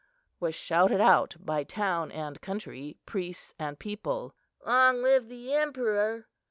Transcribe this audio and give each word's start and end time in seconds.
was 0.39 0.55
shouted 0.55 0.99
out 0.99 1.35
by 1.39 1.63
town 1.63 2.11
and 2.11 2.41
country, 2.41 2.97
priests 3.05 3.53
and 3.59 3.77
people. 3.77 4.33
"Long 4.65 5.03
live 5.03 5.29
the 5.29 5.53
emperor! 5.53 6.25